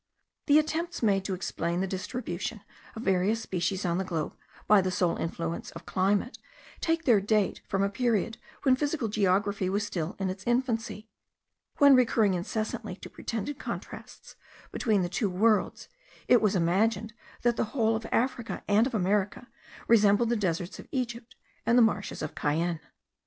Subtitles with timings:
[0.47, 2.61] The attempts made to explain the distribution
[2.95, 4.35] of various species on the globe
[4.65, 6.39] by the sole influence of climate,
[6.79, 11.07] take their date from a period when physical geography was still in its infancy;
[11.77, 14.35] when, recurring incessantly to pretended contrasts
[14.71, 15.87] between the two worlds,
[16.27, 17.13] it was imagined
[17.43, 19.49] that the whole of Africa and of America
[19.87, 22.79] resembled the deserts of Egypt and the marshes of Cayenne.